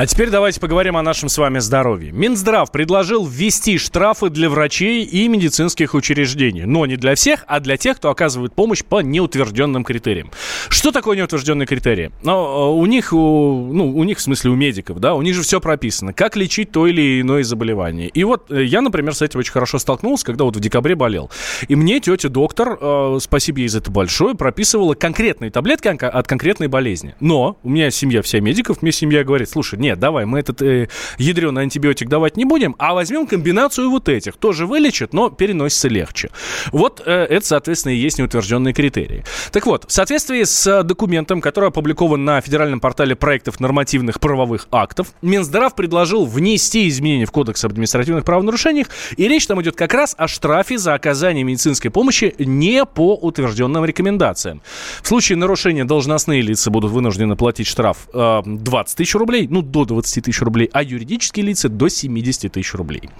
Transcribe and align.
А 0.00 0.06
теперь 0.06 0.30
давайте 0.30 0.60
поговорим 0.60 0.96
о 0.96 1.02
нашем 1.02 1.28
с 1.28 1.36
вами 1.36 1.58
здоровье. 1.58 2.10
Минздрав 2.10 2.72
предложил 2.72 3.26
ввести 3.26 3.76
штрафы 3.76 4.30
для 4.30 4.48
врачей 4.48 5.04
и 5.04 5.28
медицинских 5.28 5.92
учреждений. 5.92 6.62
Но 6.64 6.86
не 6.86 6.96
для 6.96 7.14
всех, 7.14 7.44
а 7.46 7.60
для 7.60 7.76
тех, 7.76 7.98
кто 7.98 8.08
оказывает 8.08 8.54
помощь 8.54 8.82
по 8.82 9.02
неутвержденным 9.02 9.84
критериям. 9.84 10.30
Что 10.70 10.90
такое 10.90 11.18
неутвержденные 11.18 11.66
критерии? 11.66 12.12
Ну, 12.22 12.32
э, 12.32 12.80
у 12.80 12.86
них, 12.86 13.12
ну, 13.12 13.94
у 13.94 14.04
них, 14.04 14.16
в 14.16 14.22
смысле, 14.22 14.52
у 14.52 14.54
медиков, 14.54 15.00
да, 15.00 15.14
у 15.14 15.20
них 15.20 15.34
же 15.34 15.42
все 15.42 15.60
прописано. 15.60 16.14
Как 16.14 16.34
лечить 16.34 16.72
то 16.72 16.86
или 16.86 17.20
иное 17.20 17.42
заболевание. 17.42 18.08
И 18.08 18.24
вот 18.24 18.50
э, 18.50 18.64
я, 18.64 18.80
например, 18.80 19.14
с 19.14 19.20
этим 19.20 19.40
очень 19.40 19.52
хорошо 19.52 19.78
столкнулся, 19.78 20.24
когда 20.24 20.44
вот 20.44 20.56
в 20.56 20.60
декабре 20.60 20.94
болел. 20.94 21.30
И 21.68 21.76
мне 21.76 22.00
тетя 22.00 22.30
доктор, 22.30 22.78
э, 22.80 23.18
спасибо 23.20 23.58
ей 23.58 23.68
за 23.68 23.80
это 23.80 23.90
большое, 23.90 24.34
прописывала 24.34 24.94
конкретные 24.94 25.50
таблетки 25.50 25.88
от 25.88 26.26
конкретной 26.26 26.68
болезни. 26.68 27.16
Но 27.20 27.58
у 27.62 27.68
меня 27.68 27.90
семья 27.90 28.22
вся 28.22 28.40
медиков, 28.40 28.80
мне 28.80 28.92
семья 28.92 29.24
говорит, 29.24 29.50
слушай, 29.50 29.78
нет, 29.78 29.89
нет, 29.90 29.98
давай, 29.98 30.24
мы 30.24 30.38
этот 30.38 30.62
э, 30.62 30.88
ядреный 31.18 31.62
антибиотик 31.62 32.08
давать 32.08 32.36
не 32.36 32.44
будем, 32.44 32.76
а 32.78 32.94
возьмем 32.94 33.26
комбинацию 33.26 33.90
вот 33.90 34.08
этих. 34.08 34.36
Тоже 34.36 34.64
вылечит, 34.64 35.12
но 35.12 35.30
переносится 35.30 35.88
легче. 35.88 36.30
Вот 36.70 37.02
э, 37.04 37.10
это, 37.10 37.44
соответственно, 37.44 37.92
и 37.92 37.96
есть 37.96 38.18
неутвержденные 38.20 38.72
критерии. 38.72 39.24
Так 39.50 39.66
вот, 39.66 39.86
в 39.88 39.92
соответствии 39.92 40.44
с 40.44 40.84
документом, 40.84 41.40
который 41.40 41.70
опубликован 41.70 42.24
на 42.24 42.40
федеральном 42.40 42.78
портале 42.78 43.16
проектов 43.16 43.58
нормативных 43.58 44.20
правовых 44.20 44.68
актов, 44.70 45.08
Минздрав 45.22 45.74
предложил 45.74 46.24
внести 46.24 46.88
изменения 46.88 47.26
в 47.26 47.32
Кодекс 47.32 47.64
об 47.64 47.72
административных 47.72 48.24
правонарушениях, 48.24 48.86
и 49.16 49.26
речь 49.26 49.48
там 49.48 49.60
идет 49.60 49.74
как 49.74 49.92
раз 49.92 50.14
о 50.16 50.28
штрафе 50.28 50.78
за 50.78 50.94
оказание 50.94 51.42
медицинской 51.42 51.90
помощи 51.90 52.32
не 52.38 52.84
по 52.84 53.16
утвержденным 53.16 53.84
рекомендациям. 53.84 54.62
В 55.02 55.08
случае 55.08 55.36
нарушения 55.36 55.84
должностные 55.84 56.42
лица 56.42 56.70
будут 56.70 56.92
вынуждены 56.92 57.34
платить 57.34 57.66
штраф 57.66 58.08
э, 58.14 58.42
20 58.44 58.96
тысяч 58.96 59.14
рублей, 59.16 59.48
ну, 59.50 59.62
до 59.62 59.79
до 59.84 59.94
20 59.94 60.24
тысяч 60.24 60.40
рублей, 60.40 60.70
а 60.72 60.82
юридические 60.82 61.46
лица 61.46 61.68
до 61.68 61.88
70 61.88 62.52
тысяч 62.52 62.74
рублей. 62.74 63.10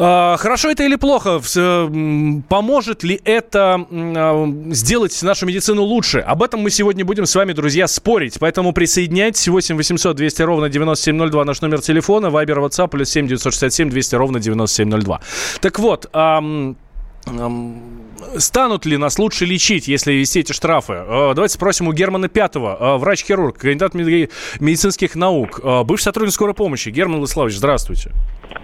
А, 0.00 0.36
хорошо 0.36 0.70
это 0.70 0.84
или 0.84 0.94
плохо? 0.96 1.40
Поможет 2.48 3.02
ли 3.02 3.20
это 3.24 3.84
а, 3.90 4.54
сделать 4.70 5.22
нашу 5.22 5.46
медицину 5.46 5.82
лучше? 5.82 6.20
Об 6.20 6.42
этом 6.42 6.60
мы 6.60 6.70
сегодня 6.70 7.04
будем 7.04 7.26
с 7.26 7.34
вами, 7.34 7.52
друзья, 7.52 7.88
спорить. 7.88 8.38
Поэтому 8.38 8.72
присоединяйтесь. 8.72 9.48
8 9.48 9.76
800 9.76 10.16
200 10.16 10.42
ровно 10.42 10.68
9702 10.68 11.44
наш 11.44 11.60
номер 11.62 11.80
телефона. 11.80 12.30
Вайбер, 12.30 12.60
WhatsApp 12.60 12.88
плюс 12.88 13.10
7 13.10 13.26
967 13.26 13.90
200 13.90 14.14
ровно 14.14 14.38
9702. 14.38 15.20
Так 15.60 15.78
вот, 15.80 16.06
станут 18.36 18.86
ли 18.86 18.96
нас 18.96 19.18
лучше 19.18 19.44
лечить, 19.44 19.88
если 19.88 20.12
вести 20.12 20.40
эти 20.40 20.52
штрафы? 20.52 20.92
Э, 20.92 21.32
давайте 21.34 21.54
спросим 21.54 21.88
у 21.88 21.92
Германа 21.92 22.28
Пятого, 22.28 22.76
э, 22.78 22.96
врач-хирург, 22.98 23.58
кандидат 23.58 23.94
медицинских 23.94 25.14
наук, 25.14 25.60
э, 25.62 25.84
бывший 25.84 26.04
сотрудник 26.04 26.32
скорой 26.32 26.54
помощи. 26.54 26.90
Герман 26.90 27.18
Владиславович, 27.18 27.56
здравствуйте. 27.56 28.10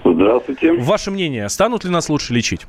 Здравствуйте. 0.05 0.73
Ваше 0.73 1.11
мнение, 1.11 1.49
станут 1.49 1.85
ли 1.85 1.91
нас 1.91 2.09
лучше 2.09 2.33
лечить? 2.33 2.67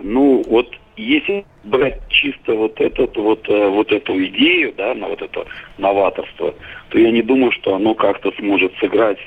ну, 0.00 0.44
вот 0.48 0.68
если 0.96 1.46
брать 1.64 2.00
чисто 2.08 2.54
вот 2.54 2.78
этот 2.78 3.16
вот 3.16 3.48
вот 3.48 3.90
эту 3.90 4.24
идею, 4.26 4.74
да, 4.76 4.94
на 4.94 5.08
вот 5.08 5.22
это 5.22 5.46
новаторство, 5.78 6.54
то 6.90 6.98
я 6.98 7.10
не 7.10 7.22
думаю, 7.22 7.50
что 7.52 7.74
оно 7.74 7.94
как-то 7.94 8.30
сможет 8.38 8.72
сыграть 8.80 9.18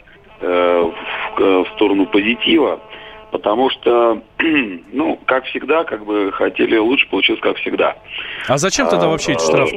э, 0.41 0.91
в, 1.37 1.63
в 1.63 1.67
сторону 1.75 2.05
позитива. 2.05 2.79
Потому 3.31 3.69
что, 3.69 4.21
ну, 4.91 5.19
как 5.25 5.45
всегда, 5.45 5.83
как 5.83 6.05
бы 6.05 6.31
хотели 6.31 6.77
лучше, 6.77 7.09
получилось 7.09 7.41
как 7.41 7.57
всегда. 7.57 7.97
А 8.47 8.57
зачем 8.57 8.87
тогда 8.87 9.07
вообще 9.07 9.33
эти 9.33 9.43
штрафы? 9.43 9.75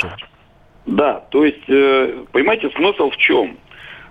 Да, 0.86 1.24
то 1.30 1.44
есть, 1.44 1.68
э, 1.68 2.24
понимаете, 2.32 2.70
смысл 2.70 3.10
в 3.10 3.16
чем? 3.16 3.56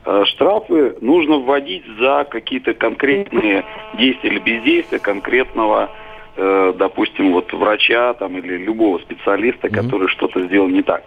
Э, 0.05 0.23
штрафы 0.25 0.95
нужно 1.01 1.37
вводить 1.37 1.83
за 1.99 2.25
какие-то 2.29 2.73
конкретные 2.73 3.65
действия 3.97 4.29
или 4.29 4.39
бездействия 4.39 4.99
конкретного, 4.99 5.89
э, 6.35 6.73
допустим, 6.77 7.33
вот 7.33 7.51
врача 7.53 8.13
там 8.13 8.37
или 8.37 8.57
любого 8.57 8.99
специалиста, 8.99 9.67
mm-hmm. 9.67 9.83
который 9.83 10.07
что-то 10.09 10.45
сделал 10.45 10.67
не 10.67 10.83
так. 10.83 11.03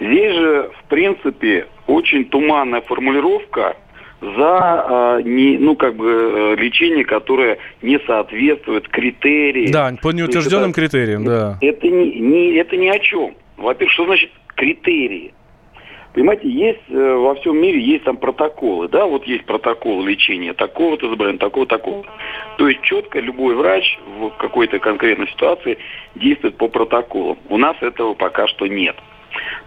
Здесь 0.00 0.34
же, 0.34 0.70
в 0.78 0.88
принципе, 0.88 1.68
очень 1.86 2.24
туманная 2.24 2.80
формулировка 2.80 3.76
за 4.20 5.18
э, 5.18 5.22
не, 5.24 5.58
ну, 5.58 5.76
как 5.76 5.96
бы, 5.96 6.08
э, 6.08 6.56
лечение, 6.56 7.04
которое 7.04 7.58
не 7.82 7.98
соответствует 8.06 8.88
критериям. 8.88 9.72
Да, 9.72 9.92
по 10.00 10.12
неутвержденным 10.12 10.70
это, 10.70 10.80
критериям, 10.80 11.24
да. 11.24 11.58
Это 11.60 11.86
не, 11.88 12.20
не, 12.20 12.54
это 12.54 12.76
ни 12.76 12.88
о 12.88 12.98
чем. 12.98 13.34
Во-первых, 13.56 13.92
что 13.92 14.06
значит 14.06 14.30
критерии? 14.54 15.34
Понимаете, 16.14 16.48
есть 16.48 16.82
э, 16.90 17.14
во 17.14 17.34
всем 17.34 17.60
мире 17.60 17.80
есть 17.80 18.04
там 18.04 18.16
протоколы, 18.16 18.88
да, 18.88 19.04
вот 19.04 19.26
есть 19.26 19.44
протокол 19.46 20.04
лечения 20.04 20.52
такого-то 20.52 21.10
заболевания, 21.10 21.38
такого, 21.38 21.66
такого. 21.66 22.04
То 22.56 22.68
есть 22.68 22.82
четко 22.82 23.18
любой 23.18 23.56
врач 23.56 23.98
в 24.20 24.30
какой-то 24.38 24.78
конкретной 24.78 25.26
ситуации 25.28 25.76
действует 26.14 26.56
по 26.56 26.68
протоколам. 26.68 27.36
У 27.48 27.58
нас 27.58 27.76
этого 27.80 28.14
пока 28.14 28.46
что 28.46 28.68
нет. 28.68 28.94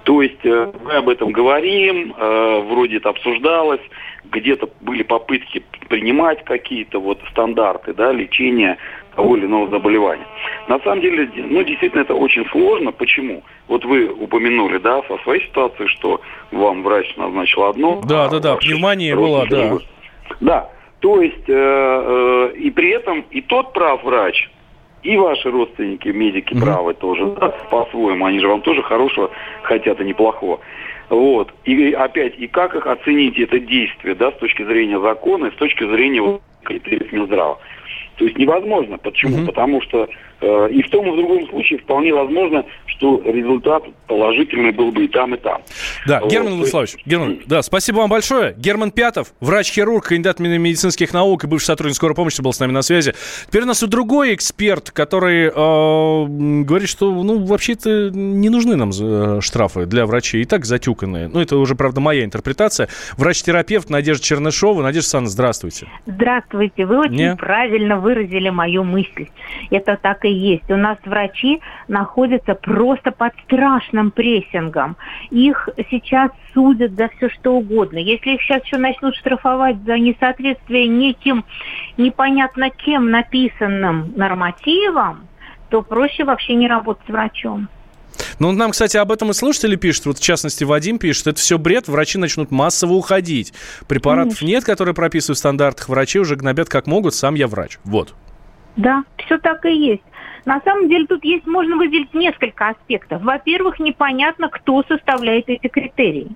То 0.03 0.21
есть 0.21 0.43
э, 0.43 0.71
мы 0.83 0.93
об 0.93 1.09
этом 1.09 1.31
говорим, 1.31 2.13
э, 2.17 2.59
вроде 2.69 2.97
это 2.97 3.09
обсуждалось, 3.09 3.81
где-то 4.25 4.69
были 4.81 5.03
попытки 5.03 5.63
принимать 5.89 6.43
какие-то 6.43 6.99
вот 6.99 7.19
стандарты 7.31 7.93
да, 7.93 8.11
лечения 8.11 8.77
того 9.15 9.35
или 9.35 9.45
иного 9.45 9.69
заболевания. 9.69 10.25
На 10.67 10.79
самом 10.79 11.01
деле, 11.01 11.29
ну, 11.35 11.63
действительно, 11.63 12.01
это 12.01 12.13
очень 12.13 12.45
сложно. 12.49 12.91
Почему? 12.91 13.43
Вот 13.67 13.83
вы 13.83 14.07
упомянули, 14.07 14.77
да, 14.77 15.01
со 15.07 15.17
своей 15.23 15.43
ситуации, 15.43 15.87
что 15.87 16.21
вам 16.51 16.83
врач 16.83 17.15
назначил 17.17 17.63
одно. 17.63 18.01
Да, 18.07 18.25
а 18.25 18.29
да, 18.29 18.39
да, 18.39 18.55
пневмония 18.57 19.15
была, 19.15 19.45
да. 19.47 19.77
Да, 20.39 20.69
то 20.99 21.21
есть, 21.21 21.47
э, 21.47 21.53
э, 21.53 22.57
и 22.57 22.69
при 22.69 22.89
этом 22.89 23.25
и 23.31 23.41
тот 23.41 23.73
прав 23.73 24.03
врач, 24.03 24.49
и 25.03 25.17
ваши 25.17 25.49
родственники, 25.49 26.09
медики 26.09 26.53
mm-hmm. 26.53 26.61
правы 26.61 26.93
тоже, 26.93 27.25
да, 27.39 27.49
по-своему, 27.69 28.25
они 28.25 28.39
же 28.39 28.47
вам 28.47 28.61
тоже 28.61 28.83
хорошего 28.83 29.29
хотят, 29.63 29.99
и 30.01 30.03
неплохого. 30.03 30.59
Вот. 31.09 31.53
И 31.63 31.93
опять, 31.93 32.37
и 32.37 32.47
как 32.47 32.75
их 32.75 32.85
оценить 32.85 33.39
это 33.39 33.59
действие, 33.59 34.15
да, 34.15 34.31
с 34.31 34.37
точки 34.37 34.63
зрения 34.63 34.99
закона 34.99 35.47
и 35.47 35.51
с 35.51 35.55
точки 35.55 35.85
зрения 35.87 36.21
вот, 36.21 36.41
критериев 36.63 37.11
Минздрава. 37.11 37.59
То 38.17 38.25
есть 38.25 38.37
невозможно. 38.37 38.97
Почему? 38.97 39.37
Угу. 39.37 39.45
Потому 39.45 39.81
что 39.81 40.09
и 40.41 40.81
в 40.81 40.89
том 40.89 41.07
и 41.07 41.11
в 41.11 41.15
другом 41.15 41.47
случае 41.49 41.79
вполне 41.79 42.13
возможно, 42.13 42.65
что 42.85 43.21
результат 43.25 43.83
положительный 44.07 44.71
был 44.71 44.91
бы 44.91 45.05
и 45.05 45.07
там, 45.07 45.35
и 45.35 45.37
там. 45.37 45.61
Да, 46.05 46.21
вот. 46.21 46.31
Герман 46.31 46.55
Владиславович, 46.55 46.97
Герман, 47.05 47.39
да, 47.45 47.61
спасибо 47.61 47.97
вам 47.97 48.09
большое. 48.09 48.53
Герман 48.57 48.91
Пятов, 48.91 49.33
врач-хирург, 49.39 50.07
кандидат 50.07 50.39
медицинских 50.39 51.13
наук 51.13 51.43
и 51.43 51.47
бывший 51.47 51.65
сотрудник 51.65 51.95
скорой 51.95 52.15
помощи 52.15 52.41
был 52.41 52.53
с 52.53 52.59
нами 52.59 52.71
на 52.71 52.81
связи. 52.81 53.13
Теперь 53.47 53.63
у 53.63 53.65
нас 53.65 53.83
и 53.83 53.87
другой 53.87 54.35
эксперт, 54.35 54.91
который 54.91 55.47
э, 55.47 55.51
говорит, 56.63 56.89
что 56.89 57.11
ну 57.11 57.43
вообще-то 57.45 58.09
не 58.11 58.49
нужны 58.49 58.75
нам 58.75 58.89
э, 58.89 59.41
штрафы 59.41 59.85
для 59.85 60.05
врачей, 60.05 60.41
и 60.41 60.45
так 60.45 60.65
затюканные. 60.65 61.27
Ну, 61.27 61.39
это 61.39 61.57
уже, 61.57 61.75
правда, 61.75 61.99
моя 61.99 62.23
интерпретация. 62.23 62.89
Врач-терапевт 63.17 63.89
Надежда 63.89 64.23
Чернышова. 64.23 64.81
Надежда 64.81 65.07
Александровна, 65.07 65.31
здравствуйте. 65.31 65.87
Здравствуйте. 66.05 66.85
Вы 66.85 66.99
очень 66.99 67.15
не? 67.15 67.35
правильно 67.35 67.99
выразили 67.99 68.49
мою 68.49 68.83
мысль. 68.83 69.27
Это 69.71 69.97
так 70.01 70.25
и 70.27 70.33
есть. 70.33 70.69
У 70.69 70.75
нас 70.75 70.97
врачи 71.05 71.61
находятся 71.87 72.55
просто 72.55 73.11
под 73.11 73.33
страшным 73.45 74.11
прессингом. 74.11 74.97
Их 75.31 75.69
сейчас 75.89 76.31
судят 76.53 76.93
за 76.93 77.09
все 77.09 77.29
что 77.29 77.55
угодно. 77.55 77.97
Если 77.97 78.31
их 78.31 78.41
сейчас 78.41 78.63
еще 78.63 78.77
начнут 78.77 79.15
штрафовать 79.15 79.77
за 79.85 79.97
несоответствие 79.97 80.87
неким 80.87 81.45
непонятно 81.97 82.69
кем 82.69 83.09
написанным 83.11 84.13
нормативам, 84.15 85.27
то 85.69 85.81
проще 85.81 86.23
вообще 86.23 86.55
не 86.55 86.67
работать 86.67 87.03
с 87.07 87.09
врачом. 87.09 87.67
Ну, 88.39 88.51
нам, 88.51 88.71
кстати, 88.71 88.97
об 88.97 89.11
этом 89.11 89.31
и 89.31 89.33
слушатели 89.33 89.75
пишут. 89.75 90.07
Вот, 90.07 90.17
в 90.17 90.23
частности, 90.23 90.63
Вадим 90.63 90.99
пишет, 90.99 91.27
это 91.27 91.39
все 91.39 91.57
бред, 91.57 91.87
врачи 91.87 92.17
начнут 92.17 92.51
массово 92.51 92.93
уходить. 92.93 93.53
Препаратов 93.87 94.39
Конечно. 94.39 94.45
нет, 94.45 94.63
которые 94.63 94.95
прописывают 94.95 95.37
в 95.37 95.39
стандартах, 95.39 95.89
врачи 95.89 96.19
уже 96.19 96.35
гнобят 96.35 96.69
как 96.69 96.87
могут, 96.87 97.13
сам 97.13 97.35
я 97.35 97.47
врач. 97.47 97.79
Вот. 97.83 98.13
Да, 98.75 99.03
все 99.17 99.37
так 99.39 99.65
и 99.65 99.73
есть. 99.73 100.03
На 100.47 100.61
самом 100.61 100.87
деле 100.87 101.05
тут 101.05 101.25
есть, 101.25 101.45
можно 101.45 101.75
выделить 101.75 102.13
несколько 102.13 102.69
аспектов. 102.69 103.21
Во-первых, 103.21 103.81
непонятно, 103.81 104.47
кто 104.47 104.81
составляет 104.87 105.49
эти 105.49 105.67
критерии. 105.67 106.29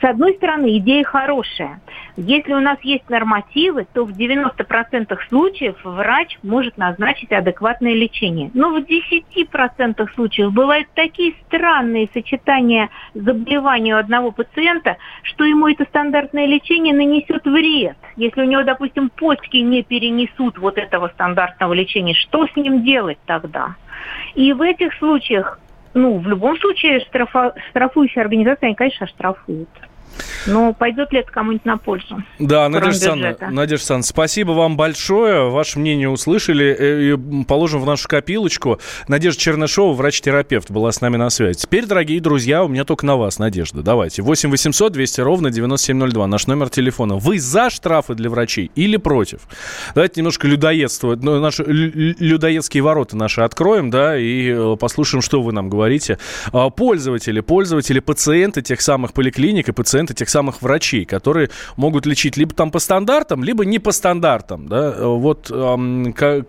С 0.00 0.04
одной 0.04 0.34
стороны, 0.34 0.78
идея 0.78 1.04
хорошая. 1.04 1.80
Если 2.16 2.52
у 2.52 2.60
нас 2.60 2.78
есть 2.82 3.08
нормативы, 3.08 3.86
то 3.92 4.04
в 4.04 4.10
90% 4.10 5.16
случаев 5.28 5.76
врач 5.84 6.38
может 6.42 6.76
назначить 6.76 7.32
адекватное 7.32 7.94
лечение. 7.94 8.50
Но 8.52 8.70
в 8.70 8.78
10% 8.78 10.14
случаев 10.14 10.52
бывают 10.52 10.88
такие 10.94 11.34
странные 11.46 12.08
сочетания 12.12 12.90
заболеваний 13.14 13.94
у 13.94 13.98
одного 13.98 14.32
пациента, 14.32 14.96
что 15.22 15.44
ему 15.44 15.68
это 15.68 15.84
стандартное 15.84 16.46
лечение 16.46 16.94
нанесет 16.94 17.44
вред. 17.44 17.96
Если 18.16 18.40
у 18.40 18.46
него, 18.46 18.64
допустим, 18.64 19.08
почки 19.08 19.58
не 19.58 19.82
перенесут 19.82 20.58
вот 20.58 20.78
этого 20.78 21.08
стандартного 21.08 21.72
лечения, 21.72 22.14
что 22.14 22.46
с 22.46 22.56
ним 22.56 22.82
делать 22.82 23.18
тогда? 23.24 23.76
И 24.34 24.52
в 24.52 24.62
этих 24.62 24.94
случаях 24.94 25.60
ну, 25.94 26.18
в 26.18 26.26
любом 26.26 26.56
случае 26.58 27.00
штрафа, 27.00 27.54
штрафующая 27.70 28.22
организация, 28.22 28.68
они, 28.68 28.74
конечно, 28.74 29.06
штрафуют. 29.06 29.68
Но 30.46 30.72
пойдет 30.72 31.12
ли 31.12 31.20
это 31.20 31.30
кому-нибудь 31.30 31.64
на 31.64 31.76
пользу? 31.76 32.22
Да, 32.38 32.68
Надежда 32.68 33.12
Александровна, 33.12 33.50
Надежда 33.50 33.74
Александровна, 33.74 34.02
спасибо 34.04 34.50
вам 34.52 34.76
большое. 34.76 35.50
Ваше 35.50 35.78
мнение 35.78 36.08
услышали. 36.08 36.76
Э, 36.78 37.02
и 37.02 37.44
положим 37.44 37.80
в 37.80 37.86
нашу 37.86 38.08
копилочку. 38.08 38.80
Надежда 39.08 39.40
Чернышова, 39.40 39.94
врач-терапевт, 39.94 40.70
была 40.70 40.92
с 40.92 41.00
нами 41.00 41.16
на 41.16 41.30
связи. 41.30 41.58
Теперь, 41.58 41.86
дорогие 41.86 42.20
друзья, 42.20 42.64
у 42.64 42.68
меня 42.68 42.84
только 42.84 43.06
на 43.06 43.16
вас 43.16 43.38
надежда. 43.38 43.82
Давайте. 43.82 44.22
8 44.22 44.50
800 44.50 44.92
200 44.92 45.20
ровно 45.20 45.50
9702. 45.50 46.26
Наш 46.26 46.46
номер 46.46 46.68
телефона. 46.70 47.16
Вы 47.16 47.38
за 47.38 47.70
штрафы 47.70 48.14
для 48.14 48.30
врачей 48.30 48.70
или 48.74 48.96
против? 48.96 49.40
Давайте 49.94 50.20
немножко 50.20 50.46
людоедство. 50.46 51.16
Ну, 51.16 51.40
наши 51.40 51.62
людоедские 51.64 52.82
ворота 52.82 53.16
наши 53.16 53.40
откроем, 53.42 53.90
да, 53.90 54.16
и 54.16 54.50
э, 54.50 54.76
послушаем, 54.78 55.22
что 55.22 55.42
вы 55.42 55.52
нам 55.52 55.68
говорите. 55.68 56.18
А, 56.52 56.70
пользователи, 56.70 57.40
пользователи, 57.40 58.00
пациенты 58.00 58.62
тех 58.62 58.80
самых 58.80 59.12
поликлиник 59.12 59.68
и 59.68 59.72
пациенты 59.72 60.01
тех 60.08 60.28
самых 60.28 60.62
врачей, 60.62 61.04
которые 61.04 61.50
могут 61.76 62.06
лечить 62.06 62.36
либо 62.36 62.54
там 62.54 62.70
по 62.70 62.78
стандартам, 62.78 63.44
либо 63.44 63.64
не 63.64 63.78
по 63.78 63.92
стандартам, 63.92 64.68
да. 64.68 64.94
Вот 65.00 65.48
как, 65.48 66.46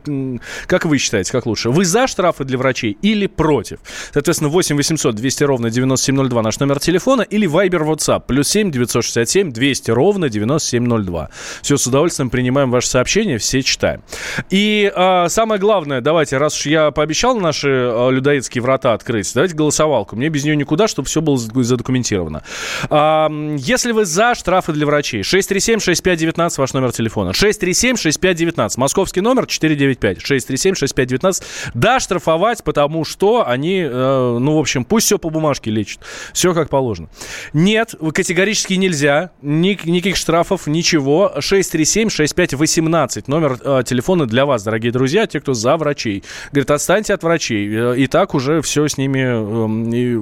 как 0.67 0.85
вы 0.85 0.97
считаете, 0.97 1.31
как 1.31 1.45
лучше? 1.45 1.69
Вы 1.69 1.85
за 1.85 2.07
штрафы 2.07 2.43
для 2.43 2.57
врачей 2.57 2.97
или 3.01 3.27
против? 3.27 3.79
Соответственно, 4.11 4.49
8 4.49 4.75
800 4.75 5.15
200 5.15 5.43
ровно 5.43 5.69
9702 5.69 6.41
наш 6.41 6.59
номер 6.59 6.79
телефона 6.79 7.21
или 7.21 7.47
Viber 7.49 7.85
WhatsApp 7.87 8.23
плюс 8.27 8.47
7 8.49 8.71
967 8.71 9.51
200 9.51 9.91
ровно 9.91 10.29
9702. 10.29 11.29
Все, 11.61 11.77
с 11.77 11.87
удовольствием 11.87 12.29
принимаем 12.29 12.71
ваши 12.71 12.87
сообщения, 12.87 13.37
все 13.37 13.61
читаем. 13.61 14.01
И 14.49 14.91
а, 14.95 15.29
самое 15.29 15.59
главное, 15.59 16.01
давайте, 16.01 16.37
раз 16.37 16.57
уж 16.59 16.65
я 16.65 16.91
пообещал 16.91 17.39
наши 17.39 17.69
а, 17.69 18.09
людоедские 18.09 18.61
врата 18.61 18.93
открыть, 18.93 19.31
давайте 19.33 19.55
голосовалку. 19.55 20.15
Мне 20.15 20.29
без 20.29 20.43
нее 20.43 20.55
никуда, 20.55 20.87
чтобы 20.87 21.07
все 21.07 21.21
было 21.21 21.37
задокументировано. 21.37 22.43
А, 22.89 23.29
если 23.57 23.91
вы 23.91 24.05
за 24.05 24.35
штрафы 24.35 24.73
для 24.73 24.85
врачей, 24.85 25.21
637-6519 25.21 26.53
ваш 26.57 26.73
номер 26.73 26.91
телефона. 26.91 27.31
637-6519. 27.31 28.71
Московский 28.77 29.21
номер 29.21 29.47
495. 29.47 30.17
637-6519. 30.19 31.43
Да, 31.73 31.99
штрафовать, 31.99 32.63
потому 32.63 33.05
что 33.05 33.47
они, 33.47 33.81
э, 33.81 34.37
ну, 34.39 34.55
в 34.55 34.59
общем, 34.59 34.85
пусть 34.85 35.07
все 35.07 35.17
по 35.17 35.29
бумажке 35.29 35.71
лечат. 35.71 35.99
Все 36.33 36.53
как 36.53 36.69
положено. 36.69 37.09
Нет, 37.53 37.95
категорически 38.13 38.73
нельзя. 38.73 39.31
Ник, 39.41 39.85
никаких 39.85 40.15
штрафов, 40.15 40.67
ничего. 40.67 41.33
637-6518. 41.37 43.23
Номер 43.27 43.57
э, 43.63 43.83
телефона 43.85 44.25
для 44.25 44.45
вас, 44.45 44.63
дорогие 44.63 44.91
друзья, 44.91 45.27
те, 45.27 45.39
кто 45.39 45.53
за 45.53 45.77
врачей. 45.77 46.23
Говорит, 46.51 46.71
отстаньте 46.71 47.13
от 47.13 47.23
врачей. 47.23 47.67
Э, 47.69 47.95
и 47.97 48.07
так 48.07 48.33
уже 48.33 48.61
все 48.61 48.87
с 48.87 48.97
ними... 48.97 49.19
Э, 49.21 49.95
и, 49.95 50.15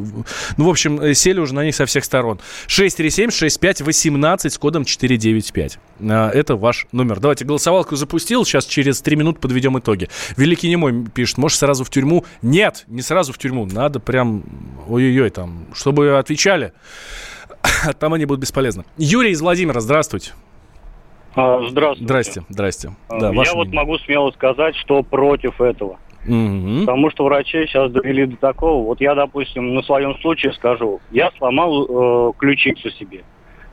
ну, 0.58 0.66
в 0.66 0.70
общем, 0.70 1.00
э, 1.00 1.14
сели 1.14 1.40
уже 1.40 1.54
на 1.54 1.64
них 1.64 1.76
со 1.76 1.86
всех 1.86 2.04
сторон. 2.06 2.40
637-6518 3.12 4.50
с 4.50 4.58
кодом 4.58 4.86
495. 4.86 5.80
Э, 6.00 6.30
это 6.34 6.56
ваш 6.56 6.88
номер. 6.92 7.20
Давайте, 7.20 7.46
голосовалку 7.46 7.96
запустил. 7.96 8.46
Сейчас 8.46 8.66
через 8.66 9.02
3 9.02 9.16
минуты 9.16 9.40
подведем 9.40 9.78
итоги. 9.78 10.10
Великий 10.38 10.70
немой 10.70 11.06
пишет, 11.14 11.38
может, 11.38 11.58
сразу 11.60 11.84
в 11.84 11.90
тюрьму? 11.90 12.26
Нет, 12.42 12.86
не 12.88 13.02
сразу 13.02 13.34
в 13.34 13.38
тюрьму. 13.38 13.66
Надо 13.66 14.00
прям, 14.00 14.44
ой-ой-ой, 14.88 15.30
там, 15.30 15.66
чтобы 15.74 16.18
отвечали. 16.18 16.74
Там 18.00 18.14
они 18.14 18.26
будут 18.26 18.42
бесполезны. 18.42 18.86
Юрий 18.98 19.32
из 19.32 19.42
Владимира, 19.42 19.80
здравствуйте. 19.82 20.34
А, 21.36 21.62
здравствуйте. 21.70 22.04
Здрасте, 22.06 22.44
здрасте. 22.50 22.96
А, 23.08 23.20
да, 23.20 23.28
Я 23.28 23.54
вот 23.54 23.68
мнение. 23.68 23.74
могу 23.74 23.98
смело 24.00 24.32
сказать, 24.32 24.76
что 24.76 25.02
против 25.04 25.62
этого. 25.62 25.98
Угу. 26.26 26.82
Потому 26.82 27.10
что 27.10 27.26
врачи 27.26 27.66
сейчас 27.66 27.92
довели 27.92 28.26
до 28.26 28.38
такого. 28.38 28.86
Вот 28.86 29.02
я, 29.02 29.16
допустим, 29.16 29.74
на 29.74 29.82
своем 29.82 30.16
случае 30.20 30.54
скажу, 30.54 31.00
я 31.12 31.32
сломал 31.38 32.30
э, 32.30 32.34
ключицу 32.38 32.92
себе. 32.92 33.24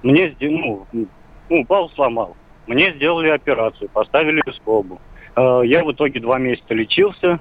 Мне 0.02 0.34
ну, 0.40 0.86
ну, 1.50 1.64
пал 1.66 1.90
сломал. 1.90 2.36
Мне 2.66 2.92
сделали 2.92 3.28
операцию, 3.28 3.90
поставили 3.90 4.42
скобу. 4.56 5.00
Э, 5.36 5.60
я 5.64 5.84
в 5.84 5.92
итоге 5.92 6.20
два 6.20 6.38
месяца 6.38 6.72
лечился. 6.74 7.40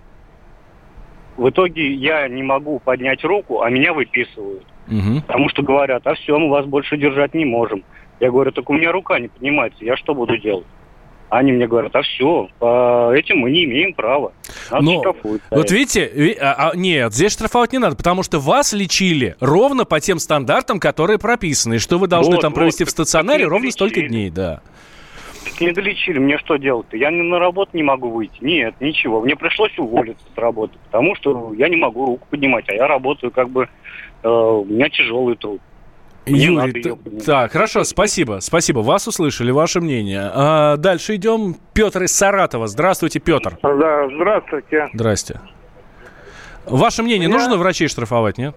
В 1.37 1.49
итоге 1.49 1.93
я 1.93 2.27
не 2.27 2.43
могу 2.43 2.79
поднять 2.79 3.23
руку, 3.23 3.61
а 3.61 3.69
меня 3.69 3.93
выписывают. 3.93 4.65
Угу. 4.87 5.21
Потому 5.27 5.49
что 5.49 5.61
говорят, 5.61 6.05
а 6.05 6.15
все, 6.15 6.37
мы 6.37 6.49
вас 6.49 6.65
больше 6.65 6.97
держать 6.97 7.33
не 7.33 7.45
можем. 7.45 7.83
Я 8.19 8.31
говорю, 8.31 8.51
так 8.51 8.69
у 8.69 8.73
меня 8.73 8.91
рука 8.91 9.19
не 9.19 9.27
поднимается, 9.27 9.85
я 9.85 9.95
что 9.95 10.15
буду 10.15 10.37
делать? 10.37 10.65
Они 11.29 11.51
мне 11.51 11.67
говорят, 11.67 11.93
а 11.95 12.01
все, 12.03 12.49
по 12.59 13.11
этим 13.13 13.39
мы 13.39 13.51
не 13.51 13.65
имеем 13.65 13.93
права. 13.93 14.31
Нас 14.71 14.81
Но, 14.81 14.99
штрафуют. 14.99 15.43
Вот 15.51 15.71
видите, 15.71 16.37
а, 16.39 16.69
а, 16.69 16.75
нет, 16.75 17.13
здесь 17.13 17.33
штрафовать 17.33 17.73
не 17.73 17.79
надо, 17.79 17.97
потому 17.97 18.23
что 18.23 18.39
вас 18.39 18.71
лечили 18.71 19.35
ровно 19.41 19.83
по 19.83 19.99
тем 19.99 20.19
стандартам, 20.19 20.79
которые 20.79 21.19
прописаны. 21.19 21.75
И 21.75 21.79
что 21.79 21.97
вы 21.97 22.07
должны 22.07 22.35
вот, 22.35 22.41
там 22.41 22.53
провести 22.53 22.85
вот, 22.85 22.89
в 22.89 22.91
стационаре 22.91 23.45
ровно 23.45 23.71
столько 23.71 24.01
дней, 24.01 24.29
да. 24.29 24.61
не 25.59 25.71
долечили, 25.71 26.17
мне 26.17 26.37
что 26.37 26.55
делать-то? 26.55 26.95
Я 26.95 27.11
на 27.11 27.39
работу 27.39 27.71
не 27.73 27.83
могу 27.83 28.09
выйти. 28.09 28.37
Нет, 28.39 28.75
ничего. 28.79 29.21
Мне 29.21 29.35
пришлось 29.35 29.77
уволиться 29.77 30.25
с 30.33 30.37
работы, 30.37 30.77
потому 30.85 31.13
что 31.15 31.53
я 31.57 31.67
не 31.67 31.75
могу 31.75 32.05
руку 32.05 32.25
поднимать, 32.29 32.69
а 32.69 32.73
я 32.73 32.87
работаю 32.87 33.31
как 33.31 33.49
бы, 33.49 33.67
э, 34.23 34.29
у 34.29 34.63
меня 34.63 34.89
тяжелый 34.89 35.35
труд. 35.35 35.59
Юрий, 36.27 36.81
т- 36.81 36.95
так, 37.25 37.51
хорошо, 37.51 37.83
спасибо, 37.83 38.39
спасибо. 38.41 38.79
Вас 38.79 39.07
услышали, 39.07 39.51
ваше 39.51 39.81
мнение. 39.81 40.29
А, 40.33 40.77
дальше 40.77 41.15
идем. 41.15 41.55
Петр 41.73 42.03
из 42.03 42.15
Саратова. 42.15 42.67
Здравствуйте, 42.67 43.19
Петр. 43.19 43.57
Да, 43.61 44.07
здравствуйте. 44.15 44.89
Здрасте. 44.93 45.41
Ваше 46.65 47.03
мнение, 47.03 47.29
Я... 47.29 47.33
нужно 47.35 47.57
врачей 47.57 47.87
штрафовать, 47.87 48.37
нет? 48.37 48.55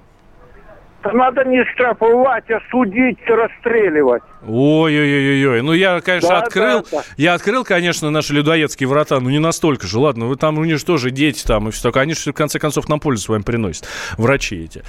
Надо 1.05 1.45
не 1.45 1.65
штрафовать, 1.65 2.51
а 2.51 2.61
судить, 2.71 3.19
расстреливать. 3.27 4.23
Ой-ой-ой-ой. 4.47 5.63
Ну, 5.63 5.73
я, 5.73 6.01
конечно, 6.01 6.31
да, 6.31 6.39
открыл. 6.39 6.81
Да, 6.83 6.99
да. 6.99 7.03
Я 7.17 7.35
открыл, 7.35 7.65
конечно, 7.65 8.11
наши 8.11 8.33
людоедские 8.33 8.89
врата, 8.89 9.21
но 9.21 9.31
не 9.31 9.39
настолько 9.39 9.87
же. 9.87 9.99
Ладно, 9.99 10.27
вы 10.27 10.37
там, 10.37 10.59
у 10.59 10.65
них 10.65 10.83
тоже 10.83 11.11
дети 11.11 11.45
там 11.45 11.69
и 11.69 11.71
все 11.71 11.83
такое. 11.83 12.05
Они 12.05 12.15
же, 12.15 12.33
в 12.33 12.35
конце 12.35 12.59
концов, 12.59 12.89
нам 12.89 13.01
пользу 13.01 13.25
с 13.25 13.29
вами 13.29 13.43
приносят. 13.43 13.87
Врачи 14.17 14.57
эти. 14.57 14.83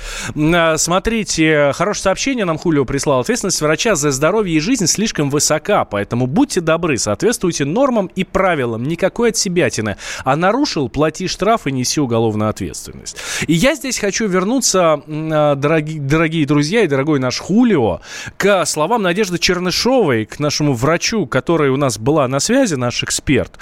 А, 0.55 0.77
смотрите, 0.77 1.71
хорошее 1.73 2.03
сообщение 2.03 2.45
нам 2.45 2.57
Хулио 2.57 2.85
прислал. 2.85 3.19
Ответственность 3.19 3.61
врача 3.61 3.95
за 3.95 4.11
здоровье 4.11 4.55
и 4.55 4.59
жизнь 4.59 4.87
слишком 4.87 5.29
высока, 5.29 5.85
поэтому 5.85 6.27
будьте 6.27 6.61
добры, 6.61 6.97
соответствуйте 6.97 7.65
нормам 7.65 8.07
и 8.15 8.23
правилам. 8.23 8.83
Никакой 8.83 9.29
от 9.29 9.37
себятины. 9.37 9.97
А 10.23 10.35
нарушил, 10.35 10.87
плати 10.87 11.27
штраф 11.27 11.67
и 11.67 11.71
неси 11.71 11.99
уголовную 11.99 12.49
ответственность. 12.49 13.17
И 13.47 13.53
я 13.53 13.75
здесь 13.75 13.99
хочу 13.99 14.27
вернуться, 14.27 15.01
а, 15.07 15.55
дорогие 15.55 16.00
дорогие 16.07 16.45
друзья 16.45 16.83
и 16.83 16.87
дорогой 16.87 17.19
наш 17.19 17.39
Хулио, 17.39 18.01
к 18.37 18.65
словам 18.65 19.01
Надежды 19.01 19.37
Чернышовой, 19.37 20.25
к 20.25 20.39
нашему 20.39 20.73
врачу, 20.73 21.27
который 21.27 21.69
у 21.69 21.77
нас 21.77 21.97
была 21.97 22.27
на 22.27 22.39
связи, 22.39 22.75
наш 22.75 23.03
эксперт, 23.03 23.59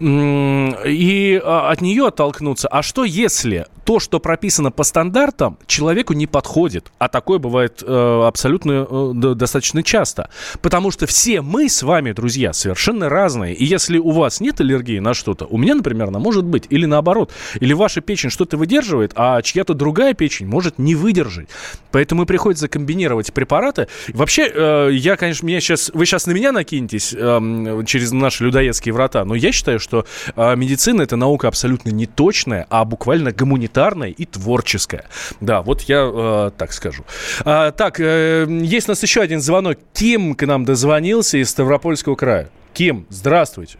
и 0.00 1.40
а, 1.44 1.70
от 1.70 1.80
нее 1.80 2.08
оттолкнуться. 2.08 2.68
А 2.68 2.82
что 2.82 3.04
если 3.04 3.66
то, 3.86 4.00
что 4.00 4.18
прописано 4.18 4.72
по 4.72 4.82
стандартам, 4.82 5.58
человеку 5.66 6.12
не 6.12 6.26
подходит? 6.26 6.90
А 6.98 7.08
такое 7.08 7.38
бывает 7.38 7.84
э, 7.86 8.22
абсолютно 8.26 8.86
э, 8.90 9.34
достаточно 9.34 9.84
часто. 9.84 10.28
Потому 10.60 10.90
что 10.90 11.06
все 11.06 11.40
мы 11.40 11.68
с 11.68 11.84
вами, 11.84 12.10
друзья, 12.10 12.52
совершенно 12.52 13.08
разные. 13.08 13.54
И 13.54 13.64
если 13.64 13.98
у 13.98 14.10
вас 14.10 14.40
нет 14.40 14.60
аллергии 14.60 14.98
на 14.98 15.14
что-то, 15.14 15.46
у 15.46 15.56
меня, 15.56 15.76
например, 15.76 16.08
она 16.08 16.18
может 16.18 16.44
быть. 16.44 16.66
Или 16.68 16.84
наоборот. 16.84 17.32
Или 17.60 17.74
ваша 17.74 18.00
печень 18.00 18.30
что-то 18.30 18.56
выдерживает, 18.56 19.12
а 19.14 19.40
чья-то 19.40 19.72
другая 19.72 20.14
печень 20.14 20.48
может 20.48 20.80
не 20.80 20.96
выдержать. 20.96 21.48
Поэтому 21.92 22.26
приходится 22.26 22.68
комбинировать 22.68 23.32
препараты. 23.32 23.88
Вообще, 24.08 24.50
э, 24.52 24.90
я, 24.92 25.16
конечно, 25.16 25.46
меня 25.46 25.60
сейчас, 25.60 25.90
вы 25.94 26.06
сейчас 26.06 26.26
на 26.26 26.32
меня 26.32 26.52
накинетесь 26.52 27.14
э, 27.16 27.82
через 27.86 28.12
наши 28.12 28.44
людоедские 28.44 28.92
врата, 28.92 29.24
но 29.24 29.34
я 29.34 29.52
считаю, 29.52 29.78
что 29.80 30.04
э, 30.34 30.56
медицина 30.56 31.02
это 31.02 31.16
наука 31.16 31.48
абсолютно 31.48 31.90
не 31.90 32.06
точная, 32.06 32.66
а 32.70 32.84
буквально 32.84 33.32
гуманитарная 33.32 34.10
и 34.10 34.24
творческая. 34.24 35.06
Да, 35.40 35.62
вот 35.62 35.82
я 35.82 36.10
э, 36.12 36.50
так 36.56 36.72
скажу. 36.72 37.04
А, 37.44 37.70
так, 37.70 37.98
есть 37.98 38.88
у 38.88 38.92
нас 38.92 39.02
еще 39.02 39.20
один 39.20 39.40
звонок. 39.40 39.78
Ким 39.94 40.34
к 40.34 40.46
нам 40.46 40.64
дозвонился 40.64 41.38
из 41.38 41.50
Ставропольского 41.50 42.14
края. 42.14 42.50
Ким, 42.74 43.06
здравствуйте. 43.08 43.78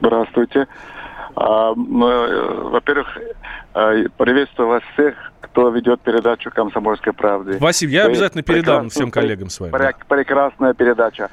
Здравствуйте. 0.00 0.66
А, 1.36 1.72
э, 1.72 1.74
во-первых, 1.74 3.18
э, 3.74 4.04
приветствую 4.16 4.68
вас 4.68 4.82
всех 4.94 5.14
кто 5.52 5.68
ведет 5.70 6.00
передачу 6.00 6.50
«Комсомольской 6.50 7.12
правды». 7.12 7.58
Василий, 7.58 7.94
я 7.94 8.04
обязательно 8.06 8.42
передам 8.42 8.88
всем 8.88 9.10
коллегам 9.10 9.48
своим. 9.48 9.72
Прекрасная 10.08 10.74
передача. 10.74 11.28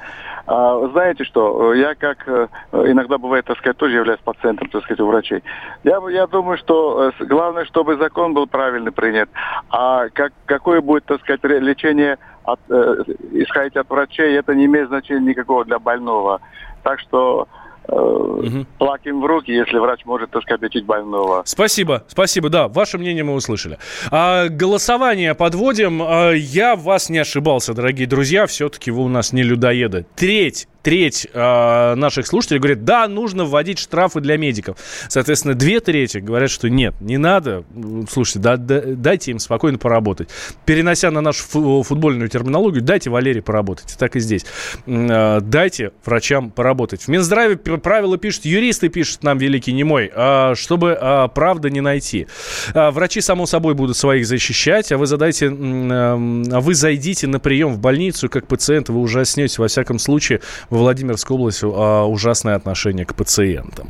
А, 0.46 0.88
знаете 0.88 1.24
что, 1.24 1.74
я 1.74 1.94
как 1.94 2.26
э, 2.26 2.48
иногда 2.72 3.18
бывает, 3.18 3.44
так 3.44 3.58
сказать, 3.58 3.76
тоже 3.76 3.96
являюсь 3.96 4.20
пациентом, 4.20 4.68
так 4.70 4.82
сказать, 4.82 5.00
у 5.00 5.06
врачей. 5.06 5.42
Я, 5.84 6.00
я 6.10 6.26
думаю, 6.26 6.58
что 6.58 7.12
э, 7.18 7.24
главное, 7.24 7.64
чтобы 7.66 7.96
закон 7.96 8.34
был 8.34 8.46
правильно 8.46 8.90
принят. 8.90 9.28
А 9.68 10.08
как, 10.08 10.32
какое 10.46 10.80
будет, 10.80 11.04
так 11.04 11.20
сказать, 11.20 11.44
лечение 11.44 12.18
от, 12.44 12.60
э, 12.70 13.04
исходить 13.32 13.76
от 13.76 13.88
врачей, 13.90 14.36
это 14.36 14.54
не 14.54 14.64
имеет 14.64 14.88
значения 14.88 15.20
никакого 15.20 15.64
для 15.64 15.78
больного. 15.78 16.40
Так 16.82 16.98
что 17.00 17.46
угу. 17.88 18.66
плаким 18.78 19.20
в 19.20 19.26
руки, 19.26 19.52
если 19.52 19.78
врач 19.78 20.04
может, 20.04 20.30
так 20.30 20.42
сказать, 20.42 20.62
лечить 20.62 20.84
больного. 20.84 21.42
Спасибо, 21.44 22.04
спасибо, 22.08 22.48
да, 22.48 22.68
ваше 22.68 22.98
мнение 22.98 23.24
мы 23.24 23.34
услышали. 23.34 23.78
А, 24.10 24.48
голосование 24.48 25.34
подводим. 25.34 26.02
А, 26.02 26.32
я 26.32 26.76
вас 26.76 27.10
не 27.10 27.18
ошибался, 27.18 27.74
дорогие 27.74 28.06
друзья, 28.06 28.46
все-таки 28.46 28.90
вы 28.90 29.04
у 29.04 29.08
нас 29.08 29.32
не 29.32 29.42
людоеды. 29.42 30.06
Треть 30.14 30.68
треть 30.88 31.26
э, 31.30 31.94
наших 31.96 32.26
слушателей 32.26 32.60
говорит, 32.60 32.84
да, 32.84 33.08
нужно 33.08 33.44
вводить 33.44 33.78
штрафы 33.78 34.22
для 34.22 34.38
медиков. 34.38 34.78
Соответственно, 35.10 35.52
две 35.52 35.80
трети 35.80 36.16
говорят, 36.16 36.50
что 36.50 36.70
нет, 36.70 36.94
не 37.02 37.18
надо. 37.18 37.64
Слушайте, 38.10 38.38
да, 38.38 38.56
да, 38.56 38.80
дайте 38.86 39.32
им 39.32 39.38
спокойно 39.38 39.76
поработать. 39.76 40.30
Перенося 40.64 41.10
на 41.10 41.20
нашу 41.20 41.44
футбольную 41.44 42.30
терминологию, 42.30 42.82
дайте 42.82 43.10
Валерий 43.10 43.42
поработать. 43.42 43.96
Так 43.98 44.16
и 44.16 44.20
здесь. 44.20 44.46
Э, 44.86 45.40
дайте 45.42 45.92
врачам 46.06 46.50
поработать. 46.50 47.02
В 47.02 47.08
Минздраве 47.08 47.58
правила 47.58 48.16
пишут, 48.16 48.46
юристы 48.46 48.88
пишут 48.88 49.22
нам, 49.22 49.36
великий 49.36 49.74
немой, 49.74 50.10
э, 50.10 50.54
чтобы 50.54 50.96
э, 50.98 51.28
правда 51.34 51.68
не 51.68 51.82
найти. 51.82 52.28
Э, 52.72 52.88
врачи, 52.88 53.20
само 53.20 53.44
собой, 53.44 53.74
будут 53.74 53.98
своих 53.98 54.26
защищать, 54.26 54.90
а 54.90 54.96
вы 54.96 55.04
задайте, 55.04 55.48
э, 55.48 56.14
вы 56.14 56.74
зайдите 56.74 57.26
на 57.26 57.40
прием 57.40 57.74
в 57.74 57.78
больницу, 57.78 58.30
как 58.30 58.46
пациент, 58.46 58.88
вы 58.88 59.00
ужаснете, 59.00 59.60
во 59.60 59.68
всяком 59.68 59.98
случае, 59.98 60.40
в 60.70 60.77
Владимирской 60.78 61.36
области 61.36 61.64
а, 61.64 62.04
ужасное 62.04 62.56
отношение 62.56 63.04
к 63.04 63.14
пациентам. 63.14 63.88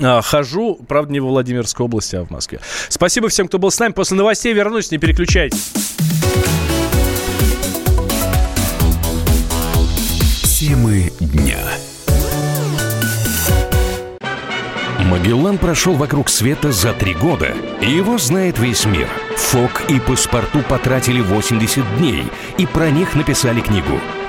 А, 0.00 0.20
хожу, 0.22 0.76
правда, 0.88 1.12
не 1.12 1.20
во 1.20 1.28
Владимирской 1.28 1.86
области, 1.86 2.16
а 2.16 2.24
в 2.24 2.30
Москве. 2.30 2.60
Спасибо 2.88 3.28
всем, 3.28 3.48
кто 3.48 3.58
был 3.58 3.70
с 3.70 3.78
нами. 3.78 3.92
После 3.92 4.16
новостей 4.16 4.52
вернусь, 4.52 4.90
не 4.90 4.98
переключайтесь. 4.98 5.72
Темы 10.58 11.12
дня. 11.20 11.58
Магеллан 15.04 15.58
прошел 15.58 15.94
вокруг 15.94 16.28
света 16.28 16.72
за 16.72 16.92
три 16.92 17.14
года, 17.14 17.54
и 17.80 17.90
его 17.90 18.18
знает 18.18 18.58
весь 18.58 18.86
мир. 18.86 19.08
Фок 19.36 19.82
и 19.88 20.00
паспорту 20.00 20.60
потратили 20.68 21.20
80 21.20 21.98
дней, 21.98 22.24
и 22.58 22.66
про 22.66 22.90
них 22.90 23.14
написали 23.14 23.60
книгу– 23.60 24.00